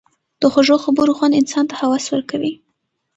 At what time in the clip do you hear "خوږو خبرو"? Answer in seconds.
0.51-1.17